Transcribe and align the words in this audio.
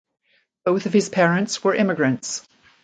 Both 0.65 0.87
of 0.87 0.93
his 0.93 1.09
parents 1.09 1.63
were 1.63 1.75
immigrants. 1.75 2.47